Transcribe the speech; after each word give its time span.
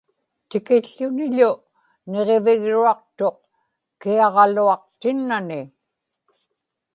tikiłłuniḷu 0.49 1.07
niġivigruaqtuq 2.11 3.37
kiaġaluaqtinnani 4.01 5.61